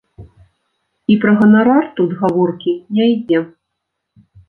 [1.11, 3.47] І пра ганарар тут гаворкі не ідзе.